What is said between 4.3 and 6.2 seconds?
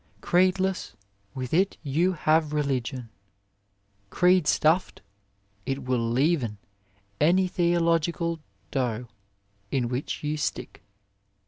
stuffed, it will 56 OF LIFE